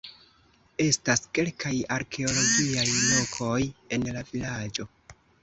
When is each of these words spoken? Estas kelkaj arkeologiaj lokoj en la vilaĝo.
Estas 0.85 1.21
kelkaj 1.37 1.73
arkeologiaj 1.97 2.87
lokoj 2.95 3.53
en 3.99 4.09
la 4.19 4.27
vilaĝo. 4.33 4.89